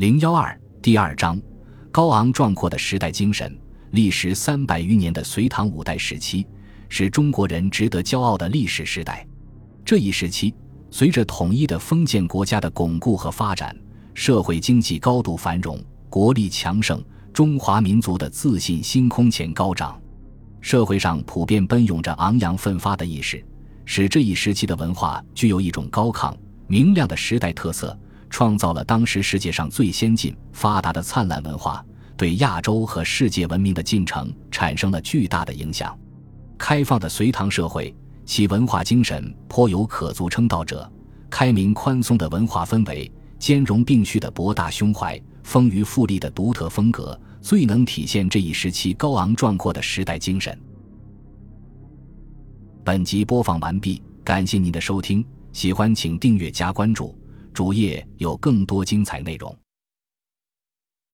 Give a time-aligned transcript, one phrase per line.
[0.00, 1.38] 零幺二第二章：
[1.92, 3.54] 高昂壮阔的时代精神。
[3.90, 6.46] 历时三百余年的隋唐五代时期，
[6.88, 9.26] 是中国人值得骄傲的历史时代。
[9.84, 10.54] 这一时期，
[10.90, 13.76] 随着统一的封建国家的巩固和发展，
[14.14, 20.00] 社会经济高度繁荣，国力强盛，中华民族的自信心空前高涨。
[20.62, 23.44] 社会上普遍奔涌着昂扬奋发的意识，
[23.84, 26.34] 使这一时期的文化具有一种高亢
[26.68, 27.94] 明亮的时代特色，
[28.30, 31.84] 创造了当时世界上最先进、发达的灿烂文化。
[32.16, 35.98] 对亚洲和世界文明的进程产生了巨大的影响。
[36.58, 37.94] 开放的隋唐社会，
[38.26, 40.90] 其文化精神颇有可足称道者。
[41.30, 50.58] 开明宽松的文化氛围，兼容并蓄的博大胸怀，丰腴富丽的独特风格，最能体现这一时期高昂壮阔的时代精神。
[52.84, 57.16] 本集播放完毕，感谢您的收听，喜欢请订阅加关注，
[57.52, 59.56] 主页有更多精彩内容。